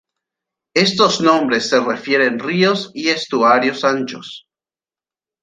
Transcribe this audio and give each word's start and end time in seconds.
Estos 0.73 1.21
nombres 1.21 1.69
se 1.69 1.79
refieren 1.79 2.39
ríos 2.39 2.89
y 2.95 3.09
estuarios 3.09 3.83
anchos. 3.83 4.47